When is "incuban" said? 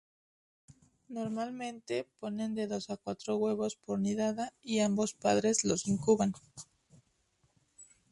5.85-6.33